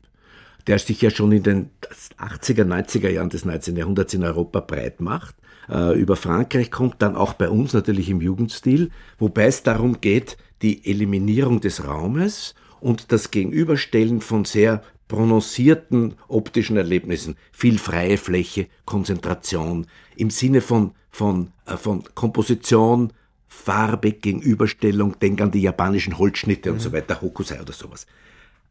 [0.68, 1.70] der sich ja schon in den
[2.18, 3.76] 80er, 90er Jahren des 19.
[3.76, 5.36] Jahrhunderts in Europa breit macht.
[5.68, 10.38] Äh, über Frankreich kommt dann auch bei uns natürlich im Jugendstil, wobei es darum geht,
[10.62, 18.68] die Eliminierung des Raumes und das Gegenüberstellen von sehr prononcierten optischen Erlebnissen, viel freie Fläche,
[18.86, 23.12] Konzentration, im Sinne von, von, äh, von Komposition,
[23.56, 26.76] Farbe, Gegenüberstellung, denk an die japanischen Holzschnitte mhm.
[26.76, 28.06] und so weiter, Hokusai oder sowas.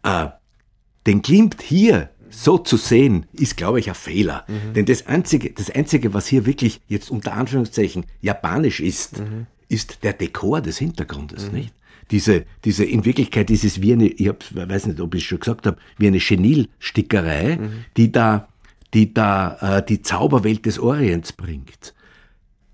[0.03, 0.27] Äh,
[1.07, 4.45] den Klimt hier so zu sehen, ist, glaube ich, ein Fehler.
[4.49, 4.75] Mhm.
[4.75, 9.47] Denn das Einzige, das Einzige, was hier wirklich jetzt unter Anführungszeichen japanisch ist, mhm.
[9.69, 11.59] ist der Dekor des Hintergrundes, mhm.
[11.59, 11.75] nicht?
[12.11, 15.29] diese, diese, in Wirklichkeit ist es wie eine, ich hab, weiß nicht, ob ich es
[15.29, 17.85] schon gesagt habe, wie eine Chenilstickerei, mhm.
[17.97, 18.49] die da,
[18.93, 21.95] die da äh, die Zauberwelt des Orients bringt.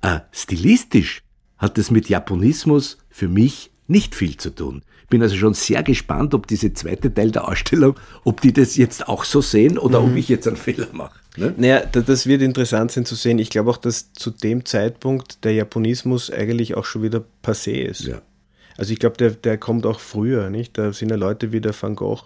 [0.03, 1.23] Äh, stilistisch
[1.61, 4.83] hat es mit Japonismus für mich nicht viel zu tun.
[5.09, 9.09] Bin also schon sehr gespannt, ob diese zweite Teil der Ausstellung, ob die das jetzt
[9.09, 10.11] auch so sehen oder mhm.
[10.12, 11.18] ob ich jetzt einen Fehler mache.
[11.37, 11.55] Ne?
[11.57, 13.38] Naja, das wird interessant sein zu sehen.
[13.38, 18.05] Ich glaube auch, dass zu dem Zeitpunkt der Japonismus eigentlich auch schon wieder passé ist.
[18.05, 18.23] Ja.
[18.79, 20.79] Also ich glaube, der, der kommt auch früher, nicht?
[20.79, 22.23] Da sind ja Leute wie der Van Gogh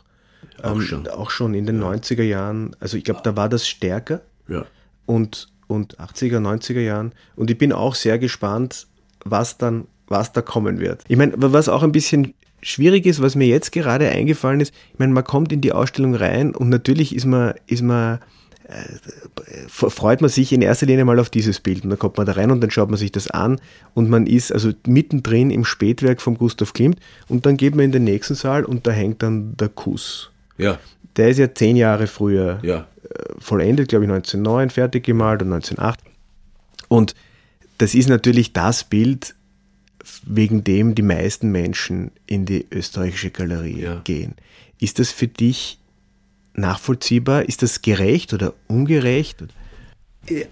[0.62, 1.08] ähm, auch, schon.
[1.08, 1.90] auch schon in den ja.
[1.90, 2.76] 90er Jahren.
[2.80, 4.20] Also ich glaube, da war das stärker.
[4.46, 4.66] Ja.
[5.06, 7.12] Und, und 80er, 90er Jahren.
[7.34, 8.86] Und ich bin auch sehr gespannt,
[9.24, 11.02] was dann, was da kommen wird.
[11.08, 14.98] Ich meine, was auch ein bisschen schwierig ist, was mir jetzt gerade eingefallen ist, ich
[14.98, 18.20] meine, man kommt in die Ausstellung rein und natürlich ist man, ist man
[18.66, 21.84] äh, freut man sich in erster Linie mal auf dieses Bild.
[21.84, 23.60] Und dann kommt man da rein und dann schaut man sich das an
[23.92, 27.92] und man ist also mittendrin im Spätwerk von Gustav Klimt und dann geht man in
[27.92, 30.30] den nächsten Saal und da hängt dann der Kuss.
[30.56, 30.78] Ja.
[31.16, 32.86] Der ist ja zehn Jahre früher ja.
[33.04, 36.00] Äh, vollendet, glaube ich 1909 fertig gemalt und 1908.
[36.88, 37.14] Und
[37.84, 39.34] das ist natürlich das Bild,
[40.22, 44.00] wegen dem die meisten Menschen in die österreichische Galerie ja.
[44.00, 44.36] gehen.
[44.80, 45.78] Ist das für dich
[46.54, 47.46] nachvollziehbar?
[47.46, 49.44] Ist das gerecht oder ungerecht?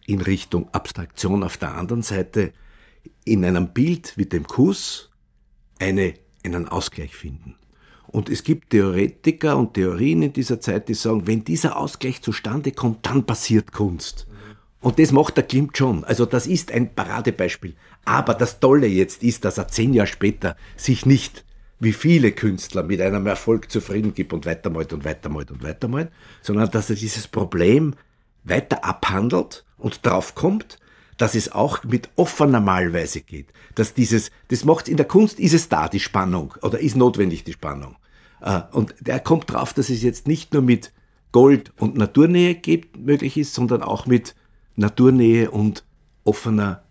[0.06, 2.52] in Richtung Abstraktion auf der anderen Seite,
[3.24, 5.10] in einem Bild wie dem Kuss
[5.78, 7.56] eine, einen Ausgleich finden.
[8.06, 12.72] Und es gibt Theoretiker und Theorien in dieser Zeit, die sagen, wenn dieser Ausgleich zustande
[12.72, 14.26] kommt, dann passiert Kunst.
[14.80, 16.04] Und das macht der Klimt schon.
[16.04, 17.74] Also das ist ein Paradebeispiel.
[18.04, 21.44] Aber das Tolle jetzt ist, dass er zehn Jahre später sich nicht
[21.80, 26.10] wie viele Künstler mit einem Erfolg zufrieden gibt und weitermalt und weitermalt und weitermalt,
[26.42, 27.94] sondern dass er dieses Problem
[28.44, 30.78] weiter abhandelt und drauf kommt,
[31.18, 33.52] dass es auch mit offener Malweise geht.
[33.74, 37.44] Dass dieses, das macht in der Kunst ist es da, die Spannung, oder ist notwendig
[37.44, 37.96] die Spannung.
[38.40, 40.92] Äh, und der kommt drauf, dass es jetzt nicht nur mit
[41.32, 44.34] Gold und Naturnähe gibt, möglich ist, sondern auch mit
[44.78, 45.84] Naturnähe und
[46.24, 46.82] offener,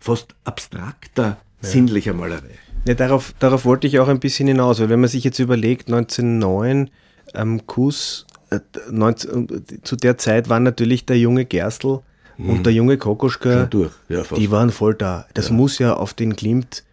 [0.00, 1.68] fast abstrakter, ja.
[1.68, 2.58] sinnlicher Malerei.
[2.84, 5.88] Ja, darauf, darauf wollte ich auch ein bisschen hinaus, weil wenn man sich jetzt überlegt,
[5.88, 6.90] 1909
[7.34, 12.00] am Kuss, äh, 19, äh, zu der Zeit war natürlich der junge Gerstl
[12.38, 12.50] mhm.
[12.50, 13.68] und der junge Kokoschka,
[14.08, 15.26] ja, die waren voll da.
[15.34, 15.54] Das ja.
[15.54, 16.84] muss ja auf den Klimt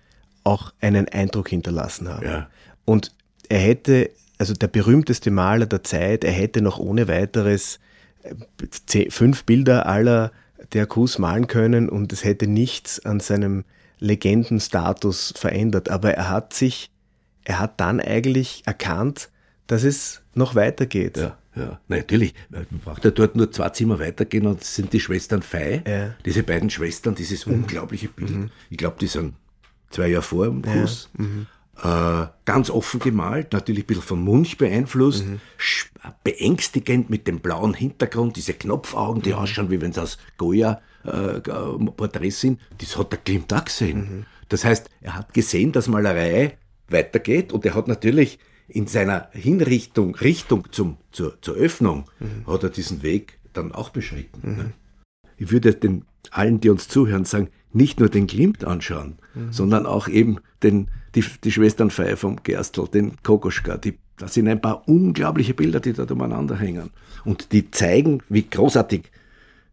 [0.44, 2.46] auch einen Eindruck hinterlassen haben.
[2.86, 3.12] Und
[3.50, 7.80] er hätte, also der berühmteste Maler der Zeit, er hätte noch ohne weiteres
[9.10, 10.32] fünf Bilder aller
[10.74, 13.64] der Kuss malen können und es hätte nichts an seinem
[14.00, 15.90] Legendenstatus verändert.
[15.90, 16.92] Aber er hat sich,
[17.44, 19.30] er hat dann eigentlich erkannt,
[19.68, 21.18] dass es noch weitergeht.
[21.18, 22.34] Ja, ja, natürlich.
[22.50, 25.84] Man braucht ja dort nur zwei Zimmer weitergehen und es sind die Schwestern Fei.
[25.88, 26.16] Ja.
[26.26, 27.54] Diese beiden Schwestern, dieses mhm.
[27.54, 28.32] unglaubliche Bild.
[28.32, 28.50] Mhm.
[28.70, 29.36] Ich glaube, die sind
[29.90, 31.10] zwei Jahre vor dem Kuss.
[31.18, 31.24] Ja.
[31.24, 31.48] Mhm.
[31.84, 35.42] Äh, ganz offen gemalt, natürlich ein bisschen von Munch beeinflusst, mhm.
[36.24, 39.36] beängstigend mit dem blauen Hintergrund, diese Knopfaugen, die mhm.
[39.36, 43.98] ausschauen, wie wenn sie aus Goya äh, Porträts sind, das hat der Klimt auch gesehen.
[43.98, 44.26] Mhm.
[44.48, 46.58] Das heißt, er hat gesehen, dass Malerei
[46.88, 52.48] weitergeht und er hat natürlich in seiner Hinrichtung, Richtung zum, zur, zur Öffnung, mhm.
[52.48, 54.50] hat er diesen Weg dann auch beschritten.
[54.50, 54.58] Mhm.
[54.58, 54.74] Ne?
[55.38, 59.52] Ich würde den allen, die uns zuhören, sagen, nicht nur den Klimt anschauen, mhm.
[59.52, 63.78] sondern auch eben den, die, die Schwestern Fei vom Gerstl, den Kokoschka.
[63.78, 66.92] Die, das sind ein paar unglaubliche Bilder, die dort umeinander hängen.
[67.26, 69.12] Und die zeigen, wie großartig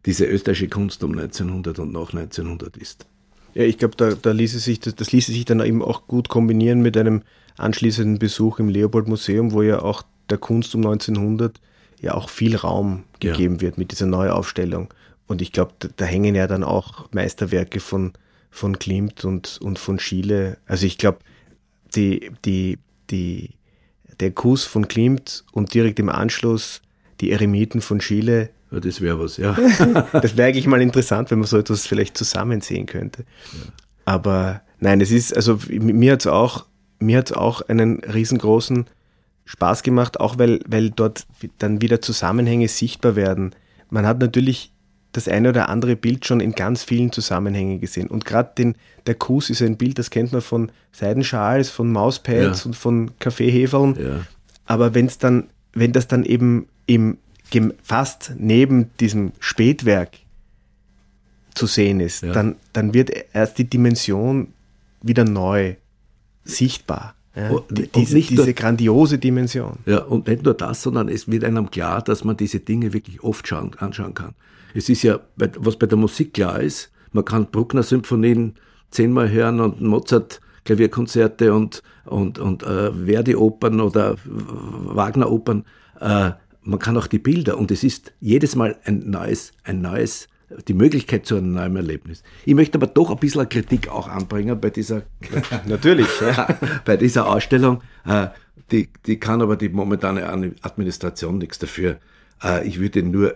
[0.05, 3.07] diese österreichische Kunst um 1900 und nach 1900 ist.
[3.53, 6.27] Ja, ich glaube, da, da ließe sich, das, das ließe sich dann eben auch gut
[6.27, 7.21] kombinieren mit einem
[7.57, 11.61] anschließenden Besuch im Leopold Museum, wo ja auch der Kunst um 1900
[12.01, 13.61] ja auch viel Raum gegeben ja.
[13.61, 14.89] wird mit dieser Neuaufstellung.
[15.27, 18.13] Und ich glaube, da, da, hängen ja dann auch Meisterwerke von,
[18.51, 20.57] von Klimt und, und von Schiele.
[20.65, 21.19] Also ich glaube,
[21.95, 23.51] die, die, die,
[24.19, 26.81] der Kuss von Klimt und direkt im Anschluss
[27.21, 29.53] die Eremiten von Schiele ja, das wäre was, ja.
[30.13, 33.23] das wäre eigentlich mal interessant, wenn man so etwas vielleicht zusammen sehen könnte.
[33.53, 33.59] Ja.
[34.05, 36.65] Aber nein, es ist, also mir hat es auch,
[36.99, 38.87] mir hat auch einen riesengroßen
[39.45, 41.27] Spaß gemacht, auch weil, weil dort
[41.59, 43.53] dann wieder Zusammenhänge sichtbar werden.
[43.91, 44.72] Man hat natürlich
[45.13, 48.07] das eine oder andere Bild schon in ganz vielen Zusammenhängen gesehen.
[48.07, 48.73] Und gerade
[49.05, 52.65] der Kuss ist ein Bild, das kennt man von Seidenschals, von Mauspads ja.
[52.65, 53.95] und von Kaffeehefeln.
[53.99, 54.21] Ja.
[54.65, 57.17] Aber wenn's dann, wenn das dann eben im
[57.83, 60.17] fast neben diesem Spätwerk
[61.53, 62.33] zu sehen ist, ja.
[62.33, 64.47] dann, dann wird erst die Dimension
[65.03, 65.75] wieder neu
[66.43, 67.13] sichtbar.
[67.35, 69.77] Ja, die, diese, diese nur, grandiose Dimension.
[69.85, 73.23] Ja, und nicht nur das, sondern es wird einem klar, dass man diese Dinge wirklich
[73.23, 74.33] oft schauen, anschauen kann.
[74.73, 78.55] Es ist ja, was bei der Musik klar ist, man kann Bruckner-Symphonien
[78.89, 85.65] zehnmal hören und Mozart Klavierkonzerte und, und, und äh, Verdi-Opern oder Wagner-Opern.
[85.99, 86.31] Äh,
[86.63, 90.29] man kann auch die Bilder und es ist jedes Mal ein neues, ein neues,
[90.67, 92.23] die Möglichkeit zu einem neuen Erlebnis.
[92.45, 95.03] Ich möchte aber doch ein bisschen Kritik auch anbringen bei dieser,
[95.65, 96.07] natürlich,
[96.85, 97.81] bei dieser Ausstellung.
[98.05, 98.27] Äh,
[98.71, 100.27] die, die kann aber die momentane
[100.61, 101.97] Administration nichts dafür.
[102.41, 103.35] Äh, ich würde nur,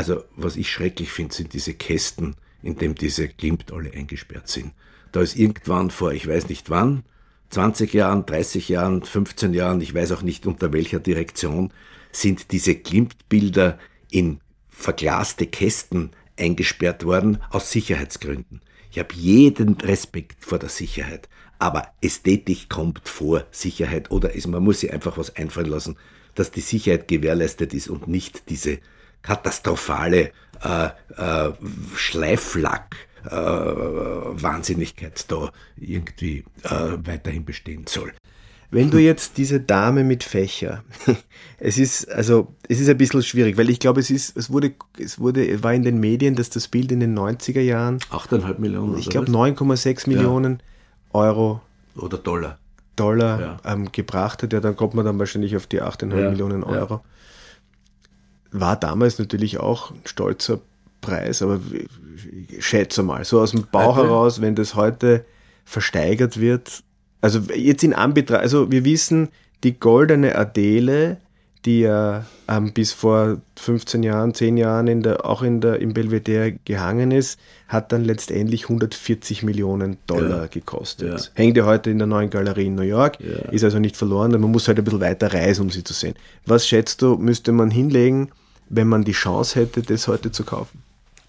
[0.00, 4.72] also was ich schrecklich finde, sind diese Kästen, in dem diese Glimt alle eingesperrt sind.
[5.12, 7.04] Da ist irgendwann vor, ich weiß nicht wann,
[7.50, 11.70] 20 Jahren, 30 Jahren, 15 Jahren, ich weiß auch nicht unter welcher Direktion,
[12.12, 13.78] sind diese Glimpbilder
[14.10, 18.62] in verglaste Kästen eingesperrt worden aus Sicherheitsgründen.
[18.90, 24.64] Ich habe jeden Respekt vor der Sicherheit, aber Ästhetik kommt vor Sicherheit oder ist, man
[24.64, 25.98] muss sich einfach was einfallen lassen,
[26.34, 28.78] dass die Sicherheit gewährleistet ist und nicht diese
[29.22, 31.52] katastrophale äh, äh,
[31.94, 38.12] Schleiflack äh, Wahnsinnigkeit da irgendwie äh, weiterhin bestehen soll.
[38.72, 40.84] Wenn du jetzt diese Dame mit Fächer,
[41.58, 44.74] es ist, also, es ist ein bisschen schwierig, weil ich glaube, es ist, es wurde,
[44.96, 47.98] es wurde, war in den Medien, dass das Bild in den 90er Jahren.
[48.10, 48.96] 8,5 Millionen.
[48.96, 50.62] Ich glaube 9,6 Millionen
[51.12, 51.20] ja.
[51.20, 51.60] Euro.
[51.96, 52.58] Oder Dollar.
[52.94, 53.56] Dollar ja.
[53.64, 54.52] ähm, gebracht hat.
[54.52, 56.30] Ja, dann kommt man dann wahrscheinlich auf die 8,5 ja.
[56.30, 57.00] Millionen Euro.
[58.52, 60.60] War damals natürlich auch ein stolzer
[61.00, 61.60] Preis, aber
[62.48, 64.06] ich schätze mal, so aus dem Bauch okay.
[64.06, 65.24] heraus, wenn das heute
[65.64, 66.82] versteigert wird,
[67.20, 69.28] also jetzt in Anbetracht, also wir wissen,
[69.62, 71.18] die goldene Adele
[71.64, 75.92] die ja ähm, bis vor 15 Jahren, 10 Jahren in der, auch in der, im
[75.92, 80.46] Belvedere gehangen ist, hat dann letztendlich 140 Millionen Dollar ja.
[80.46, 81.20] gekostet.
[81.20, 81.26] Ja.
[81.34, 83.50] Hängt ja heute in der neuen Galerie in New York, ja.
[83.50, 86.14] ist also nicht verloren, man muss halt ein bisschen weiter reisen, um sie zu sehen.
[86.46, 88.30] Was schätzt du, müsste man hinlegen,
[88.70, 90.82] wenn man die Chance hätte, das heute zu kaufen?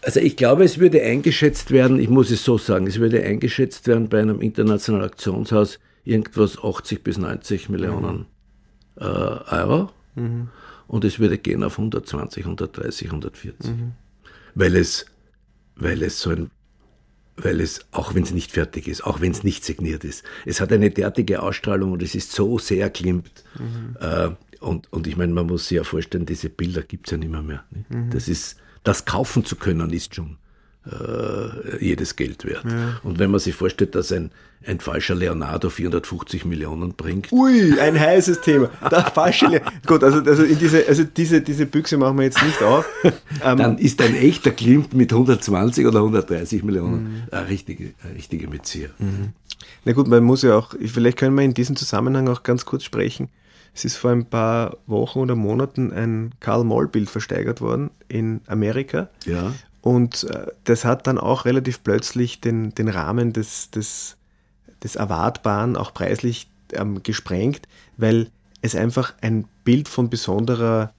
[0.04, 3.88] Also ich glaube, es würde eingeschätzt werden, ich muss es so sagen, es würde eingeschätzt
[3.88, 8.26] werden bei einem internationalen Auktionshaus irgendwas 80 bis 90 Millionen
[8.96, 9.02] mhm.
[9.02, 9.90] äh, Euro.
[10.16, 10.50] Mhm.
[10.88, 13.72] Und es würde gehen auf 120, 130, 140.
[13.72, 13.92] Mhm.
[14.56, 15.06] Weil es,
[15.76, 16.50] weil es so ein,
[17.38, 20.60] weil es, auch wenn es nicht fertig ist, auch wenn es nicht signiert ist, es
[20.60, 23.44] hat eine derartige Ausstrahlung und es ist so sehr klimmt.
[23.58, 23.98] Mhm.
[24.00, 27.18] Äh, und, und ich meine, man muss sich ja vorstellen, diese Bilder gibt es ja
[27.18, 27.42] nicht mehr.
[27.42, 28.12] mehr mhm.
[28.12, 30.38] Das ist, das kaufen zu können, ist schon
[30.86, 32.64] äh, jedes Geld wert.
[32.66, 33.00] Ja.
[33.04, 34.32] Und wenn man sich vorstellt, dass ein,
[34.66, 37.32] ein falscher Leonardo 450 Millionen bringt.
[37.32, 38.70] Ui, ein heißes Thema.
[38.90, 42.42] Der falsche Le Gut, also, also, in diese, also diese, diese Büchse machen wir jetzt
[42.44, 42.86] nicht auf.
[43.44, 47.24] Ähm, Dann ist ein echter Klimt mit 120 oder 130 Millionen mhm.
[47.32, 48.90] eine richtige, eine richtige Metzieher.
[49.00, 49.30] Mhm.
[49.84, 52.84] Na gut, man muss ja auch, vielleicht können wir in diesem Zusammenhang auch ganz kurz
[52.84, 53.30] sprechen.
[53.74, 59.10] Es ist vor ein paar Wochen oder Monaten ein Karl Moll-Bild versteigert worden in Amerika.
[59.26, 59.54] Ja.
[59.82, 64.18] Und äh, das hat dann auch relativ plötzlich den, den Rahmen des, des,
[64.84, 68.30] des Erwartbaren auch preislich ähm, gesprengt, weil
[68.62, 70.94] es einfach ein Bild von besonderer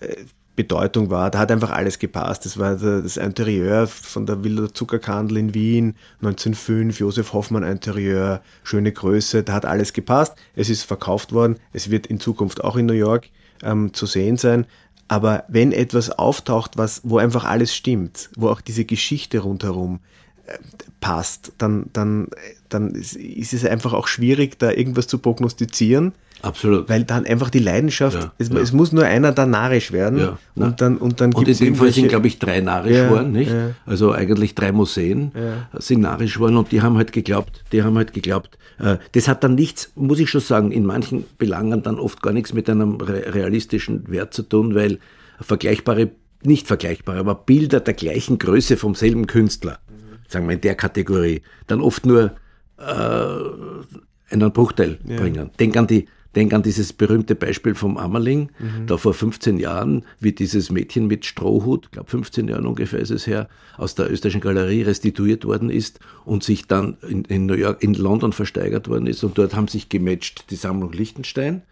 [0.00, 0.16] äh,
[0.56, 1.30] Bedeutung war.
[1.30, 2.44] Da hat einfach alles gepasst.
[2.44, 8.92] Das war das Interieur von der Villa Zuckerkandel in Wien, 1905, Josef Hoffmann Interieur, schöne
[8.92, 10.34] Größe, da hat alles gepasst.
[10.54, 11.56] Es ist verkauft worden.
[11.72, 13.30] Es wird in Zukunft auch in New York
[13.62, 14.66] ähm, zu sehen sein.
[15.08, 20.00] Aber wenn etwas auftaucht, was, wo einfach alles stimmt, wo auch diese Geschichte rundherum
[20.46, 20.56] äh,
[21.00, 22.28] passt, dann, dann,
[22.68, 26.12] dann ist, ist es einfach auch schwierig, da irgendwas zu prognostizieren.
[26.44, 26.88] Absolut.
[26.88, 28.58] Weil dann einfach die Leidenschaft, ja, es, ja.
[28.58, 31.74] es, muss nur einer da narrisch werden ja, und dann und dann Und in dem
[31.74, 33.50] Fall sind, glaube ich, drei narrisch worden, nicht?
[33.86, 35.32] Also eigentlich drei Museen
[35.78, 39.44] sind narrisch worden und die haben halt geglaubt, die haben halt geglaubt, äh, das hat
[39.44, 43.00] dann nichts, muss ich schon sagen, in manchen Belangen dann oft gar nichts mit einem
[43.00, 44.98] realistischen Wert zu tun, weil
[45.40, 46.10] vergleichbare,
[46.42, 50.18] nicht vergleichbare, aber Bilder der gleichen Größe vom selben Künstler, mhm.
[50.28, 52.32] sagen wir in der Kategorie, dann oft nur
[52.78, 55.50] äh, einen Bruchteil bringen.
[55.58, 58.86] Denk an die Denk an dieses berühmte Beispiel vom Ammerling, mhm.
[58.86, 63.10] da vor 15 Jahren, wie dieses Mädchen mit Strohhut, ich glaube 15 Jahren ungefähr ist
[63.10, 67.54] es her, aus der österreichischen Galerie restituiert worden ist und sich dann in, in New
[67.54, 69.22] York, in London versteigert worden ist.
[69.24, 71.62] Und dort haben sich gematcht die Sammlung Liechtenstein,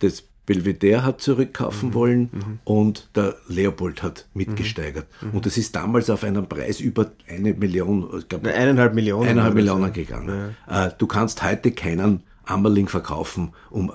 [0.00, 1.94] das Belvedere hat zurückkaufen mhm.
[1.94, 2.58] wollen mhm.
[2.64, 5.06] und der Leopold hat mitgesteigert.
[5.20, 5.30] Mhm.
[5.30, 9.54] Und das ist damals auf einen Preis über eine Million, ich glaube, eineinhalb Millionen, eineinhalb
[9.54, 10.54] Millionen gegangen.
[10.68, 10.86] Ja.
[10.86, 13.90] Äh, du kannst heute keinen Ammerling verkaufen um,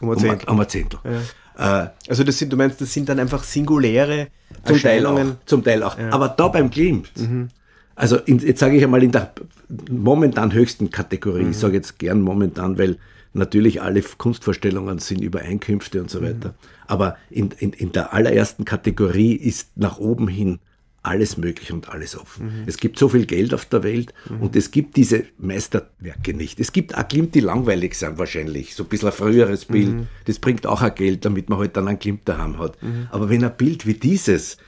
[0.00, 0.48] um ein Zehntel.
[0.48, 1.00] Um, ein Zehntel.
[1.04, 1.82] Ja.
[1.84, 4.28] Äh, also das sind, du meinst, das sind dann einfach singuläre
[4.64, 5.16] zum Erscheinungen?
[5.16, 5.98] Teil auch, zum Teil auch.
[5.98, 6.10] Ja.
[6.10, 7.48] Aber da beim Klimt, mhm.
[7.94, 9.32] also in, jetzt sage ich einmal in der
[9.90, 11.50] momentan höchsten Kategorie, mhm.
[11.50, 12.98] ich sage jetzt gern momentan, weil
[13.32, 16.48] natürlich alle Kunstvorstellungen sind über Einkünfte und so weiter.
[16.48, 16.54] Mhm.
[16.86, 20.60] Aber in, in, in der allerersten Kategorie ist nach oben hin
[21.02, 22.46] alles möglich und alles offen.
[22.46, 22.64] Mhm.
[22.66, 24.42] Es gibt so viel Geld auf der Welt mhm.
[24.42, 26.60] und es gibt diese Meisterwerke nicht.
[26.60, 28.74] Es gibt auch Klimt, die langweilig sind wahrscheinlich.
[28.74, 30.06] So ein bisschen ein früheres Bild, mhm.
[30.26, 32.76] das bringt auch ein Geld, damit man halt dann einen Klimt daheim hat.
[33.10, 34.58] Aber wenn ein Bild wie dieses,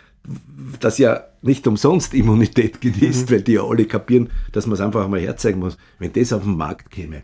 [0.78, 3.34] das ja nicht umsonst Immunität genießt, mhm.
[3.34, 6.42] weil die ja alle kapieren, dass man es einfach einmal herzeigen muss, wenn das auf
[6.42, 7.22] den Markt käme,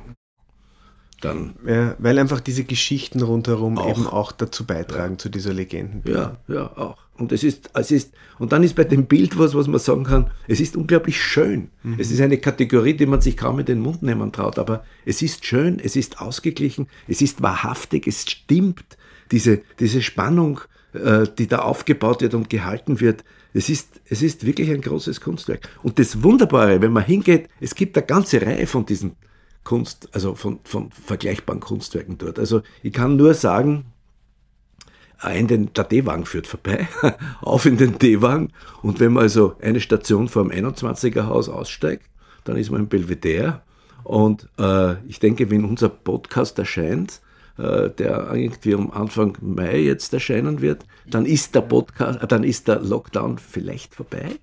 [1.20, 1.54] dann.
[1.66, 3.88] Ja, weil einfach diese Geschichten rundherum auch.
[3.88, 5.18] eben auch dazu beitragen, ja.
[5.18, 6.02] zu dieser Legenden.
[6.10, 6.98] Ja, ja, auch.
[7.18, 10.04] Und es ist, es ist, und dann ist bei dem Bild was, was man sagen
[10.04, 11.70] kann, es ist unglaublich schön.
[11.82, 11.96] Mhm.
[11.98, 15.22] Es ist eine Kategorie, die man sich kaum in den Mund nehmen traut, aber es
[15.22, 18.84] ist schön, es ist ausgeglichen, es ist wahrhaftig, es stimmt.
[19.30, 20.60] Diese, diese Spannung,
[20.92, 23.24] äh, die da aufgebaut wird und gehalten wird,
[23.54, 25.68] es ist, es ist wirklich ein großes Kunstwerk.
[25.82, 29.16] Und das Wunderbare, wenn man hingeht, es gibt eine ganze Reihe von diesen
[29.66, 32.38] Kunst, also von, von vergleichbaren Kunstwerken dort.
[32.38, 33.86] Also ich kann nur sagen,
[35.34, 36.88] in den, der D-Wagen führt vorbei,
[37.40, 38.52] auf in den D-Wagen.
[38.82, 42.06] Und wenn man also eine Station vor dem 21er Haus aussteigt,
[42.44, 43.62] dann ist man im Belvedere.
[44.04, 47.20] Und äh, ich denke, wenn unser Podcast erscheint,
[47.58, 52.44] äh, der irgendwie um Anfang Mai jetzt erscheinen wird, dann ist der Podcast, äh, dann
[52.44, 54.38] ist der Lockdown vielleicht vorbei.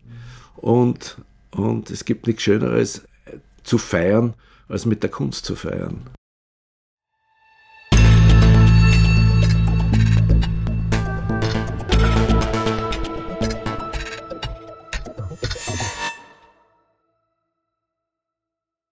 [0.58, 1.18] Und,
[1.52, 4.34] und es gibt nichts Schöneres äh, zu feiern,
[4.68, 6.09] als mit der Kunst zu feiern.